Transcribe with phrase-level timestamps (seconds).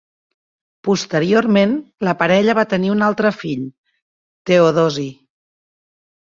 [0.87, 1.75] Posteriorment
[2.09, 3.63] la parella va tenir un altre fill,
[4.53, 5.09] Teodosi.